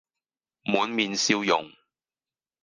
[0.63, 1.69] 滿面笑容，